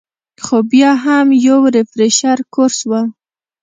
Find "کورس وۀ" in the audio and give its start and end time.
2.53-2.97